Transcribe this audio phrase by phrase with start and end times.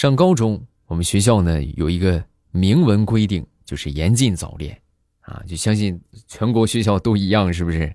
[0.00, 4.80] 上高中，我们学校呢有一个明文规定，就是严禁早恋
[5.20, 7.94] 啊，就相信全国学校都一样，是不是？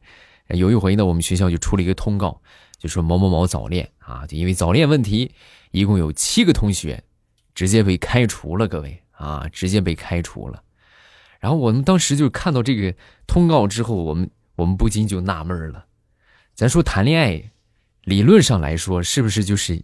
[0.50, 2.40] 有一回呢，我们学校就出了一个通告，
[2.78, 5.32] 就说某某某早恋啊，就因为早恋问题，
[5.72, 7.04] 一共有七个同学
[7.56, 10.62] 直接被开除了，各位啊，直接被开除了。
[11.40, 12.94] 然后我们当时就看到这个
[13.26, 15.88] 通告之后，我们我们不禁就纳闷了，
[16.54, 17.52] 咱说谈恋爱，
[18.04, 19.84] 理论上来说是不是就是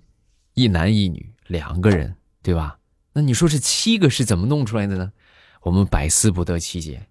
[0.54, 2.80] 一男一女两个人，对吧？
[3.14, 5.12] 那你说这七个是怎么弄出来的呢？
[5.62, 7.06] 我们百思不得其解。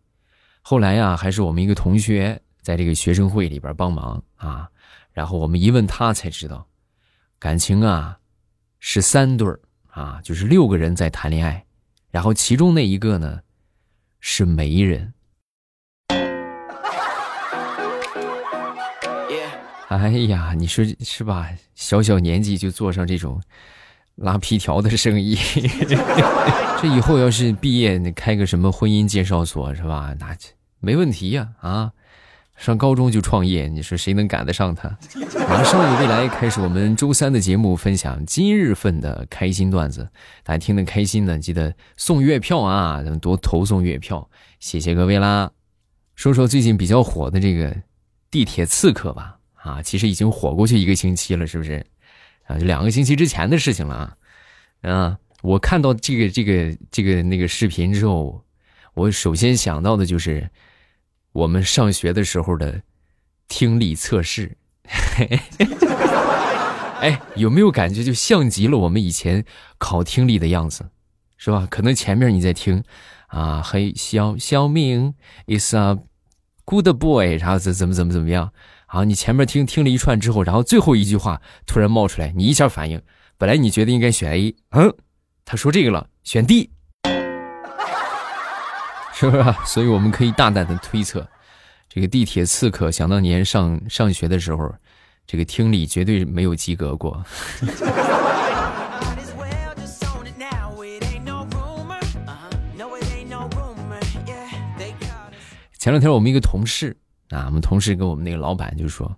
[0.62, 2.41] 后来呀，还是我们一个同学。
[2.62, 4.69] 在这个学生会里边帮忙啊，
[5.12, 6.69] 然后我们一问他才知道，
[7.39, 8.19] 感情啊
[8.81, 9.59] 是三对儿
[9.89, 11.65] 啊，就是六个人在谈恋爱，
[12.11, 13.41] 然后其中那一个呢
[14.20, 15.15] 是媒人。
[19.89, 21.48] 哎呀，你说是吧？
[21.75, 23.43] 小小年纪就做上这种
[24.20, 25.34] 拉皮条的生意，
[26.78, 30.14] 这以后要是毕业，你开个什么婚姻介绍所是吧？
[30.20, 30.36] 那
[30.78, 31.92] 没问题呀啊！
[32.58, 34.95] 上高中就创业，你说谁能赶得上他？
[35.48, 40.06] 马上有未来开始我们周三的节目，分享今日份的开心段子，
[40.45, 45.50] 大家听得开心呢，记得送月票啊，咱们多投送月票，谢谢各位啦。
[46.14, 47.75] 说说最近比较火的这个
[48.30, 51.86] 地铁刺客吧，啊，其实已经火过去一个星期了，是不是？
[52.51, 54.91] 啊，就两个星期之前的事情了啊。
[54.91, 58.45] 啊，我看到这个这个这个那个视频之后，
[58.95, 60.51] 我首先想到的就是。
[61.33, 62.83] 我们上学的时候的
[63.47, 64.57] 听力测试，
[66.98, 69.45] 哎，有没有感觉就像极了我们以前
[69.79, 70.91] 考听力的样子，
[71.37, 71.69] 是吧？
[71.70, 72.83] 可能前面你在听
[73.29, 75.14] 啊，嘿，小小明
[75.47, 75.98] is a
[76.64, 78.53] good boy，然后怎怎么怎么怎么样？
[78.92, 83.00] 好，你前面听听了一串之后，然后最后一句话突然冒出来，你一下反应，
[83.38, 84.92] 本来你觉得应该选 A，嗯，
[85.44, 86.72] 他说这个了，选 D。
[89.14, 89.44] 是不是？
[89.64, 91.24] 所以我们可以大胆的推测，
[91.88, 94.74] 这个地铁刺客想当年上上学的时候，
[95.24, 97.24] 这个听力绝对没有及格过。
[105.79, 106.96] 前两天我们一个同事
[107.30, 109.17] 啊，我们同事跟我们那个老板就说：“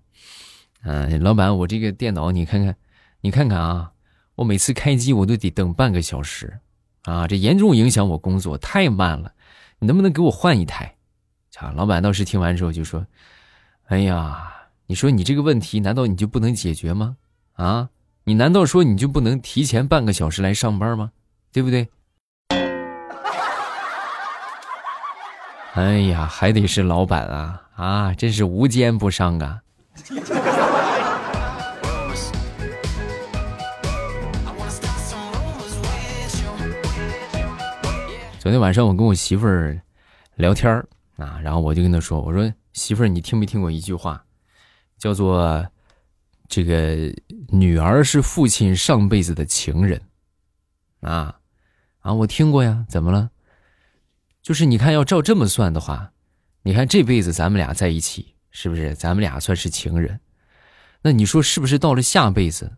[0.84, 2.76] 嗯，老板，我这个电脑你看看，
[3.20, 3.90] 你看看啊，
[4.34, 6.60] 我每次开机我都得等半个小时
[7.02, 9.32] 啊，这严重影响我工作，太慢了。”
[9.80, 10.94] 你能不能给我换一台？
[11.56, 13.04] 啊，老板当时听完之后就说
[13.88, 14.52] ：“哎呀，
[14.86, 17.16] 你说你这个问题难道你就不能解决吗？
[17.54, 17.90] 啊，
[18.24, 21.12] 你难道说你就不能提前半个小时来上班吗？
[21.50, 21.88] 对不对？”
[25.74, 29.62] 哎呀，还得是老板啊啊，真是无奸不商啊！
[38.38, 39.80] 昨天晚上我跟我媳妇儿
[40.34, 44.22] 聊天儿啊，然后我就跟她说：“我说媳妇儿，你听没听过一句话，
[44.98, 45.66] 叫做
[46.48, 47.14] 这个
[47.48, 50.02] 女儿是父亲上辈子的情人
[51.00, 51.38] 啊？
[52.00, 53.30] 啊，我听过呀，怎么了？
[54.42, 56.10] 就是你看，要照这么算的话，
[56.62, 58.92] 你看这辈子咱们俩在一起，是不是？
[58.96, 60.18] 咱们俩算是情人？
[61.02, 62.72] 那你说是不是到了下辈子，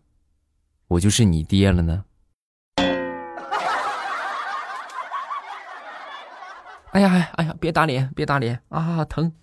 [0.87, 2.05] 我就是你爹了呢？”
[6.93, 7.55] 哎呀哎呀！
[7.59, 9.33] 别打脸，别打脸啊，疼！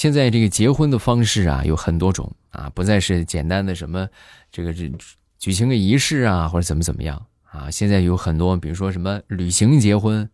[0.00, 4.08] 现在这个结婚的方式啊，有很多种啊，不再是简单的什么
[4.50, 4.90] 这个这
[5.38, 7.70] 举行个仪式啊，或者怎么怎么样啊。
[7.70, 10.26] 现在有很多，比如说什么旅行结婚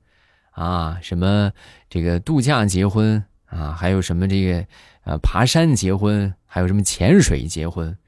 [0.52, 1.50] 啊，什么
[1.90, 4.64] 这个度假结婚啊，还有什么这个
[5.02, 7.98] 呃爬山结婚，还有什么潜水结婚。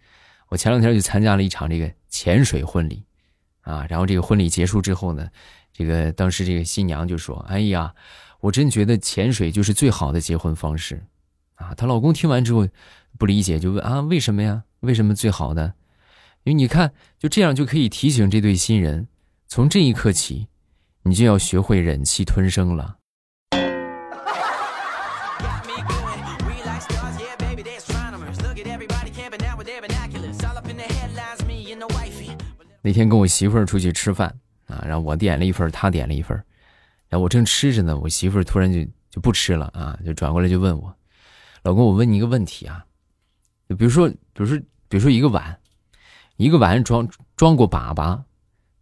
[0.50, 3.04] 我前两天就参加了一场这个潜水婚礼，
[3.62, 5.28] 啊，然后这个婚礼结束之后呢，
[5.72, 7.92] 这个当时这个新娘就说：“哎呀，
[8.38, 11.02] 我真觉得潜水就是最好的结婚方式。”
[11.58, 12.66] 啊，她老公听完之后
[13.18, 14.64] 不理解，就问：“啊，为什么呀？
[14.80, 15.74] 为什么最好的？
[16.44, 19.08] 因为你看，就这样就可以提醒这对新人，
[19.48, 20.48] 从这一刻起，
[21.02, 22.96] 你就要学会忍气吞声了。
[32.80, 34.34] ”那天跟我媳妇儿出去吃饭
[34.66, 36.34] 啊，然后我点了一份，她点了一份，
[37.08, 40.94] 然后我正吃着呢，我媳妇儿突然就就不吃了啊，就转过来就问我
[41.68, 42.86] ：“老公，我问你一个问题啊，
[43.76, 44.56] 比如说，比如说，
[44.88, 45.60] 比如说一个碗，
[46.38, 47.06] 一个碗装
[47.36, 48.22] 装过粑粑，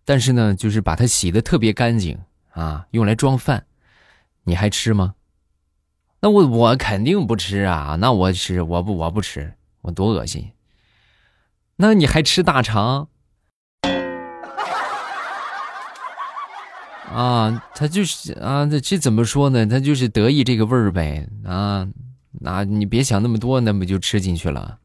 [0.04, 2.16] 但是呢，就是把它洗的特别干净
[2.52, 3.66] 啊，用来装饭，
[4.44, 5.16] 你还吃吗？”
[6.22, 7.96] 那我我肯定不吃啊！
[7.98, 9.52] 那我吃，我不我不吃，
[9.82, 10.52] 我多恶心。
[11.74, 13.08] 那你还吃大肠？
[17.12, 19.66] 啊，他就是啊，这怎么说呢？
[19.66, 21.88] 他就是得意这个味儿呗啊！
[22.40, 24.78] 那你别想那么多，那不就吃进去了？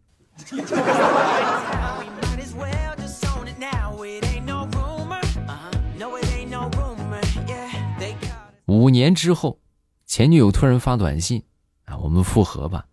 [8.68, 9.60] 五年之后，
[10.06, 11.44] 前女友突然发短信
[11.86, 12.86] 啊，我们复合吧。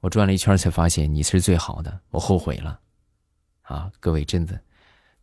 [0.00, 2.80] 我转了一圈才发现你是最好的，我后悔了。
[3.62, 4.58] 啊，各位真的。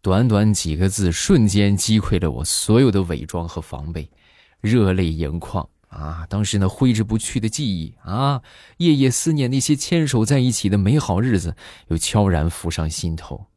[0.01, 4.09] 短短几个字，瞬间击溃了我所有的伪装和防备，
[4.61, 6.25] 热泪盈眶啊！
[6.29, 8.41] 当时那挥之不去的记忆啊，
[8.77, 11.55] 夜夜思念那些牵手在一起的美好日子，
[11.87, 13.47] 又悄然浮上心头。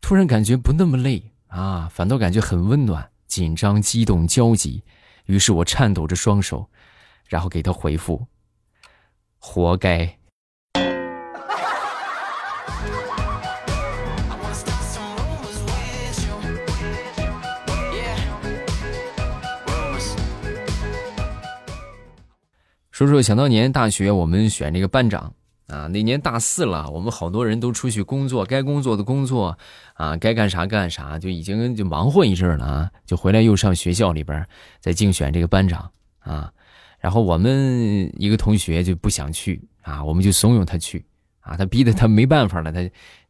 [0.00, 4.84] 突然感觉不那么累啊，反倒感觉很温暖，紧张、激动、焦急。
[5.24, 6.70] 于是我颤抖着双手，
[7.26, 8.26] 然后给他回复
[9.38, 10.15] ：“活该。”
[22.96, 25.30] 说说想当年大学，我们选这个班长
[25.66, 29.58] 啊，那年大四了，我们好多人都出去工作，该工作的工作，
[29.92, 34.42] 啊，该干啥干啥，就已经就忙活一阵了啊，就回来又上学校里边
[34.80, 35.90] 再竞选这个班长
[36.20, 36.50] 啊。
[36.98, 41.04] 然后我们一个同学就不想去啊，我们就怂恿他去
[41.40, 42.82] 啊，他逼得他没办法了，他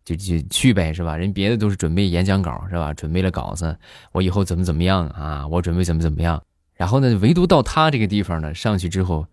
[0.05, 1.17] 就就去呗，是吧？
[1.17, 2.95] 人别的都是准备演讲稿，是吧？
[2.95, 3.77] 准备了稿子，
[4.13, 5.45] 我以后怎么怎么样啊？
[5.49, 6.41] 我准备怎么怎么样。
[6.77, 9.27] 然后呢，唯独到他这个地方呢，上去之后。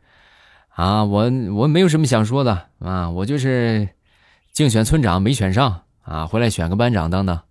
[0.75, 3.89] 啊，我我没有什么想说的啊，我就是
[4.51, 7.43] 竞选村长没选上啊，回来选个班长当当。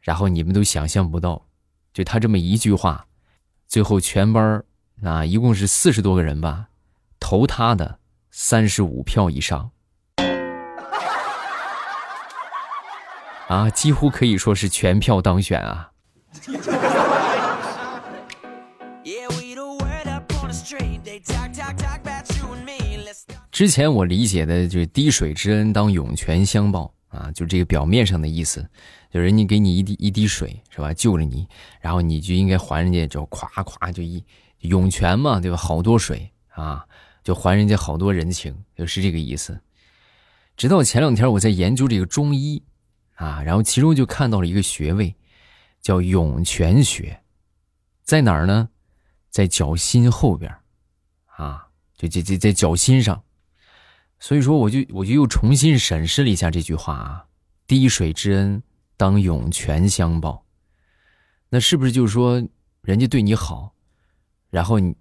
[0.00, 1.46] 然后你们都想象不到，
[1.92, 3.06] 就他这么一句话，
[3.66, 4.62] 最后全班
[5.02, 6.68] 啊一共是四十多个人吧，
[7.18, 7.98] 投他的
[8.30, 9.72] 三十五票以上，
[13.48, 15.90] 啊，几乎可以说是全票当选啊。
[23.58, 28.64] 之前我理解的就是滴水之恩当涌泉相报啊，就这个表面上的意思，
[29.10, 31.44] 就人家给你一滴一滴水是吧，救了你，
[31.80, 34.24] 然后你就应该还人家，就咵咵就一
[34.60, 35.56] 涌泉嘛，对吧？
[35.56, 36.86] 好多水啊，
[37.24, 39.60] 就还人家好多人情，就是这个意思。
[40.56, 42.62] 直到前两天我在研究这个中医
[43.16, 45.16] 啊，然后其中就看到了一个穴位，
[45.82, 47.20] 叫涌泉穴，
[48.04, 48.68] 在哪儿呢？
[49.30, 50.48] 在脚心后边
[51.36, 51.66] 啊，
[51.96, 53.20] 就这这在脚心上。
[54.20, 57.24] 所以说，我就我就又重新审视了一下这句话啊
[57.66, 58.62] ，“滴水之恩，
[58.96, 60.44] 当涌泉相报。”
[61.50, 62.42] 那是不是就是说，
[62.82, 63.72] 人家对你好，
[64.50, 64.96] 然后你，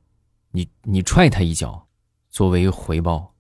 [0.51, 1.87] 你你踹他一脚，
[2.29, 3.33] 作为回报？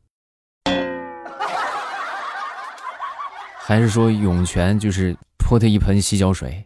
[3.61, 6.65] 还是说涌泉就是泼他一盆洗脚水？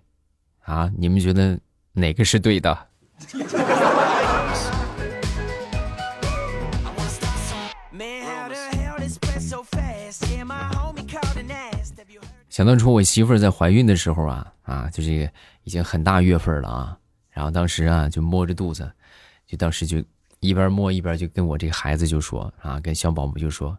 [0.62, 1.60] 啊，你们觉得
[1.92, 2.88] 哪个是对的？
[12.52, 15.32] 想当初我媳妇儿在怀孕的时候啊啊，就这个
[15.64, 16.98] 已经很大月份了啊，
[17.30, 18.92] 然后当时啊就摸着肚子，
[19.48, 20.04] 就当时就
[20.42, 23.78] 一边摸一边就跟我这个孩子就说啊，跟小宝宝就说，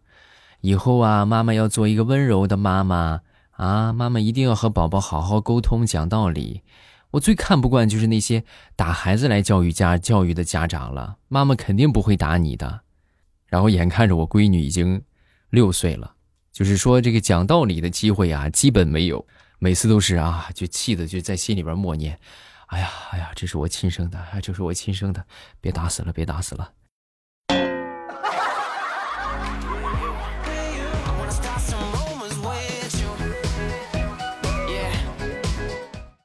[0.62, 6.62] 以后啊妈妈要做一个温柔的妈妈啊，妈妈一定要和宝宝好好沟通讲道理。
[7.10, 8.42] 我最看不惯就是那些
[8.74, 12.80] 打孩子来教育家教育的家长了，妈妈肯定不会打你的。
[13.48, 15.02] 然后眼看着我闺女已经
[15.50, 16.14] 六岁了。
[16.52, 19.26] 就是说，这个讲道理的机会啊，基本没有。
[19.58, 22.18] 每次都是啊，就气的就在心里边默念
[22.68, 25.24] ：“哎呀，哎呀，这是我亲生的，这是我亲生的，
[25.60, 26.70] 别打死了，别打死了。”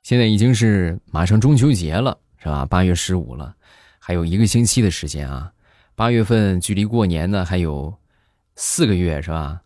[0.03, 2.65] 现在已经是马上中秋节了，是吧？
[2.65, 3.55] 八月十五了，
[3.99, 5.51] 还有一个星期的时间啊。
[5.95, 7.93] 八月份距离过年呢还有
[8.55, 9.61] 四个月，是吧？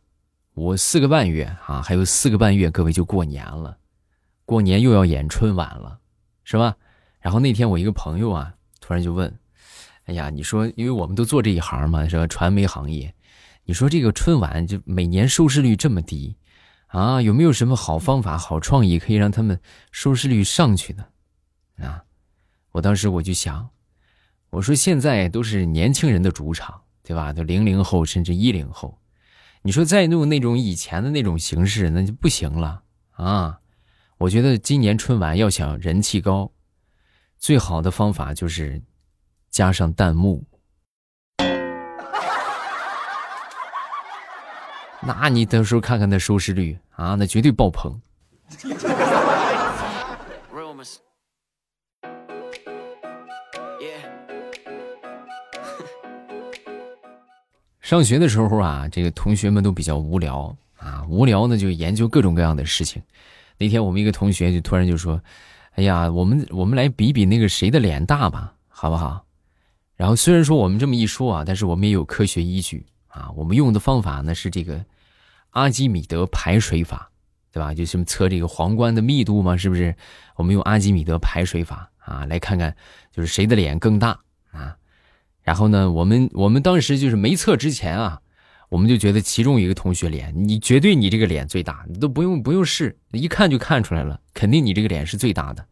[0.53, 3.77] 我四个半月啊，还有四个半月，各位就过年了，
[4.43, 5.99] 过年又要演春晚了，
[6.43, 6.75] 是吧？
[7.21, 9.33] 然后那天我一个朋友啊，突然就问
[10.05, 12.27] ：“哎呀，你说，因为我们都做这一行嘛，是吧？
[12.27, 13.15] 传媒行业，
[13.63, 16.35] 你说这个春晚就每年收视率这么低，
[16.87, 19.57] 啊，有没有什么好方法、好创意可以让他们
[19.91, 21.05] 收视率上去呢？”
[21.81, 22.03] 啊，
[22.73, 23.69] 我当时我就想，
[24.49, 27.31] 我说现在都是年轻人的主场，对吧？
[27.31, 29.00] 都零零后甚至一零后。
[29.63, 33.59] 你说再用那种以前的那种形式，那就不行了啊！
[34.17, 36.51] 我觉得今年春晚要想人气高，
[37.37, 38.81] 最好的方法就是
[39.51, 40.43] 加上弹幕。
[45.03, 48.01] 那你到时候看看那收视率啊，那绝对爆棚。
[57.91, 63.03] 上学的时候啊，这个同学们都比较无聊啊，无聊呢就研究各种各样的事情。
[63.57, 65.21] 那天我们一个同学就突然就说
[65.75, 69.25] ：“哎呀，我们我们来比比那个谁的脸大吧，好不好？”
[69.97, 73.29] 然后虽然说我们这么一说啊，但是我们也有科学依据啊。
[73.35, 74.81] 我们用的方法呢是这个
[75.49, 77.11] 阿基米德排水法，
[77.51, 77.73] 对吧？
[77.73, 79.93] 就是测这个皇冠的密度嘛，是不是？
[80.37, 82.73] 我们用阿基米德排水法啊，来看看
[83.11, 84.17] 就是谁的脸更大。
[85.51, 88.21] 然后呢，我们我们当时就是没测之前啊，
[88.69, 95.67] 我们就觉得其中一个同学脸，你绝对你这个脸最大，你都不用不用试，一看就看出来了，肯定你这个脸是最大的。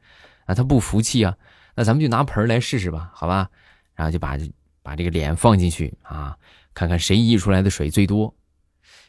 [0.47, 1.33] 啊，他不服气啊，
[1.75, 3.49] 那咱们就拿盆来试试吧，好吧？
[3.95, 4.37] 然后就把
[4.83, 6.35] 把这个脸放进去啊，
[6.73, 8.35] 看看谁溢出来的水最多。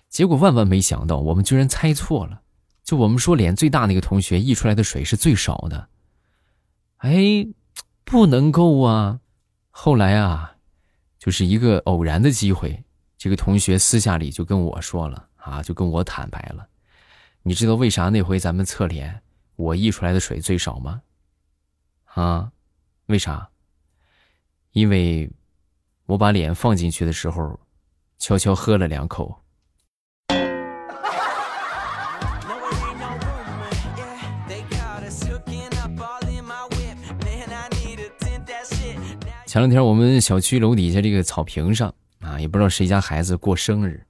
[0.09, 2.43] 结果万万没想到，我们居然猜错了，
[2.85, 5.89] 就我们说脸最大那个同学溢出来的水是最少的。
[6.99, 7.49] 哎，
[8.05, 9.19] 不能够啊！
[9.73, 10.50] 后来啊，
[11.21, 12.83] 就是一个偶然的机会，
[13.19, 16.67] 这个同学私下里就跟我说了啊，就跟我坦白了。
[17.43, 19.23] 你知道为啥那回咱们测脸
[19.57, 21.03] 我溢出来的水最少吗？
[22.07, 22.51] 啊，
[23.07, 23.51] 为啥？
[24.73, 25.31] 因为
[26.07, 27.61] 我把脸放进去的时候，
[28.19, 29.43] 悄悄喝了两口。
[39.51, 44.07] 前两天我们小区楼底下这个草坪上啊，也不知道谁家孩子过生日，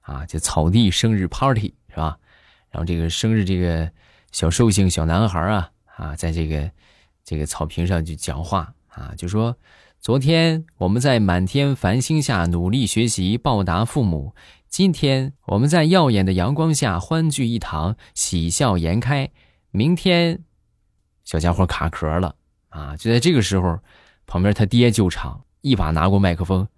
[0.00, 2.18] 啊，就草地生日 party 是吧？
[2.70, 3.92] 然后这个生日这个
[4.32, 6.70] 小寿星小男孩啊啊，在这个
[7.22, 9.54] 这个草坪上就讲话啊，就说
[10.00, 14.34] 昨天我们在满天繁星下努力学习报答父母，
[14.70, 19.30] 今天我们在耀眼的阳光下欢聚一堂喜笑颜开，
[19.70, 20.44] 明天
[21.24, 22.36] 小家伙卡壳了
[22.70, 22.96] 啊！
[22.96, 23.78] 就在这个时候。
[24.28, 26.68] 旁边他爹救场，一把拿过麦克风，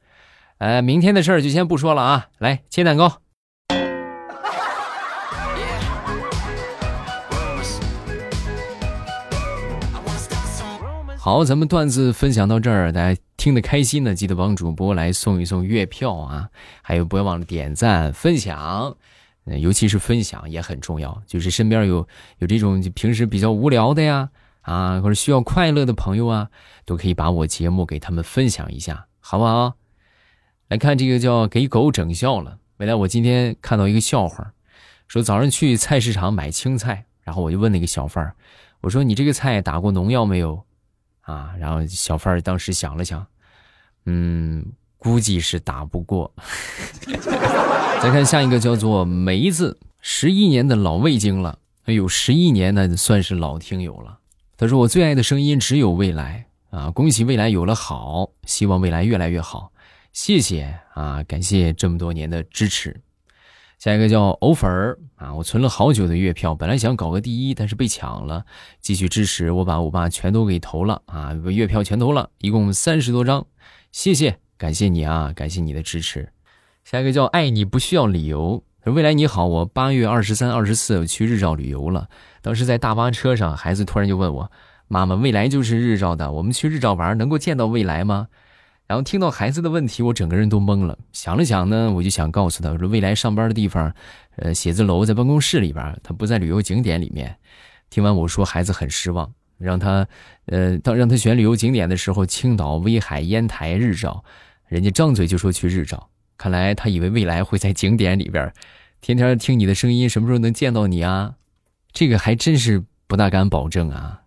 [0.59, 3.21] 呃，明天的事儿就先不说了啊，来切蛋糕。
[11.19, 16.49] 好，咱们段子分享到这儿，大家听得开心呢，记得帮主播来送一送月票啊，
[16.83, 18.97] 还有不要忘了点赞分享，
[19.45, 22.07] 尤其是分享也很重要，就是身边有
[22.38, 24.30] 有这种平时比较无聊的呀。
[24.62, 26.50] 啊，或者需要快乐的朋友啊，
[26.85, 29.75] 都可以把我节目给他们分享一下，好不好？
[30.69, 32.59] 来看这个叫给狗整笑了。
[32.76, 34.52] 未来我今天看到一个笑话，
[35.09, 38.35] 说早上去菜市场买青菜，然后我就问那个小贩儿，
[38.81, 40.64] 我说你这个菜打过农药没有？
[41.23, 43.26] 啊，然后小贩儿当时想了想，
[44.07, 44.64] 嗯，
[44.97, 46.33] 估计是打不过。
[48.00, 54.20] 再看下一个叫做梅子，十一年的老味精了，哎呦，十一年呢算是老听友了。
[54.61, 56.90] 他说：“我最爱的声音只有未来啊！
[56.90, 59.73] 恭喜未来有了好，希望未来越来越好。
[60.12, 63.00] 谢谢啊，感谢这么多年的支持。
[63.79, 68.45] 下一个叫藕粉儿啊，我存了好久的月票，本来想搞个第一，但是被抢了。
[68.83, 73.47] 继续支持，我把我爸全都给投了啊，月票全投了，一共三十多张。
[73.93, 76.35] 谢谢，感谢你啊，感谢你的支持。
[76.85, 78.62] 下一个叫爱你不需要理由。
[78.83, 82.09] 说未来你好，我八月二十三、二十四去日照旅游了。”
[82.41, 84.51] 当时在大巴车上，孩子突然就问我
[84.89, 88.29] ：“妈妈，未来就是日照的，我们去日照玩能够见到未来吗？”
[88.89, 90.99] 然后听到孩子的问题，我整个人都懵了。
[91.13, 93.95] 想了想呢，我就想告诉他说：“未来上班的地方，
[94.37, 97.37] 呃，写字楼在办公室里边，他不在旅游景点里面。”
[97.91, 100.07] 听完我说，孩子很失望，让他，
[100.47, 104.25] 呃，当让他选旅游景点的时候，青岛、威海、烟台、日照，
[104.67, 106.10] 人家张嘴就说去日照。
[106.40, 108.50] 看来他以为未来会在景点里边，
[109.02, 111.35] 天天听你的声音，什么时候能见到你啊？
[111.92, 114.23] 这个还真是不大敢保证啊，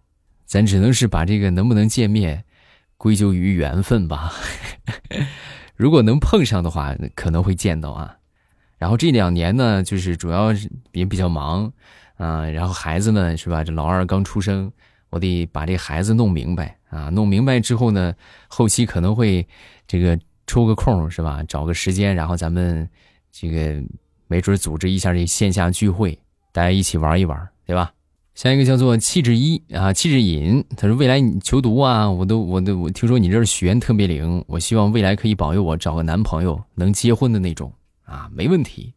[0.46, 2.44] 咱只能是把这个能不能见面
[2.98, 4.32] 归咎于缘分吧。
[5.76, 8.18] 如果能碰上的话，可能会见到啊。
[8.78, 11.74] 然后这两年呢，就是主要是也比较忙
[12.18, 12.48] 啊。
[12.48, 13.64] 然后孩子呢，是吧？
[13.64, 14.72] 这老二刚出生，
[15.10, 17.10] 我得把这孩子弄明白啊。
[17.10, 18.14] 弄明白之后呢，
[18.48, 19.48] 后期可能会
[19.88, 21.44] 这个抽个空，是吧？
[21.48, 22.90] 找个时间，然后咱们
[23.32, 23.84] 这个
[24.28, 26.20] 没准组织一下这线下聚会，
[26.52, 27.50] 大家一起玩一玩。
[27.66, 27.94] 对吧？
[28.36, 30.62] 下一个叫做气质一啊，气质隐。
[30.76, 37.72] 他说：“未来你求读啊，我都我都我听说你这儿许愿特别灵，我希望未来可以保佑我找个男朋友能结婚的那种
[38.04, 38.94] 啊，没问题。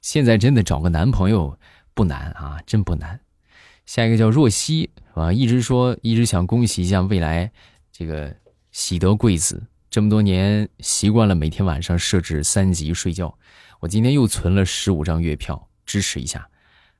[0.00, 1.56] 现在真的找个男朋友
[1.94, 3.20] 不难啊，真不难。”
[3.86, 7.52] 下一个叫若曦啊，一直说一直想恭喜一下未来
[7.92, 8.34] 这个
[8.72, 9.62] 喜得贵子，
[9.92, 13.36] 这么多年习惯了每天晚上设置三级睡觉。
[13.80, 16.48] 我今天又存了十五张月票，支持一下。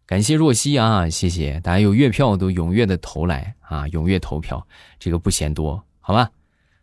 [0.05, 4.67] 感谢若曦啊，谢谢大家有月票都踊跃的投来啊，踊跃投票，
[4.99, 6.33] 这个不嫌多，好吧？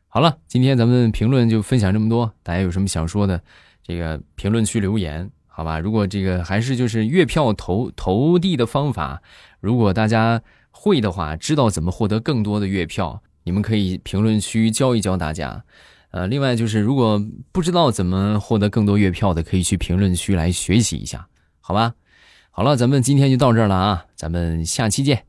[0.08, 3.40] 好了，今天咱们评论就分享这么多，大家有什么想说的，
[3.84, 5.78] 这个评论区留言，好吧？
[5.78, 9.22] 如果这个还是就是月票投投递的方法，
[9.60, 15.64] 如果大家会的话，知道怎么获得更多的月票，你们可以评论区教一教大家。
[16.12, 21.28] 呃，另外就是如果不知道怎么获得更多月票的，可以去评论区来学习一下，
[21.62, 21.94] 好吧？
[22.52, 25.29] 好了，咱们今天就到这儿了啊，咱们下期见。